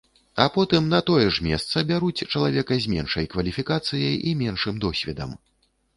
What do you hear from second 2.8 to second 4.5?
з меншай кваліфікацыяй і